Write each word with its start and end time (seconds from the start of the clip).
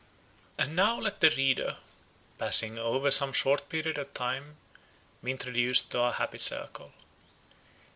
And 0.57 0.75
now 0.75 0.97
let 0.97 1.21
the 1.21 1.29
reader, 1.29 1.77
passing 2.39 2.79
over 2.79 3.11
some 3.11 3.31
short 3.33 3.69
period 3.69 3.99
of 3.99 4.11
time, 4.15 4.57
be 5.23 5.29
introduced 5.29 5.91
to 5.91 5.99
our 5.99 6.13
happy 6.13 6.39
circle. 6.39 6.91